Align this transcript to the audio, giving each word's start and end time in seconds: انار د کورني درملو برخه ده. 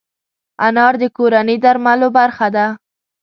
انار 0.67 0.93
د 1.01 1.03
کورني 1.17 1.55
درملو 1.63 2.07
برخه 2.17 2.47
ده. 2.55 2.65